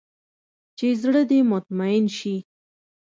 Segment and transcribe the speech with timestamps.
[0.77, 2.35] چې زړه دې مطمين سي.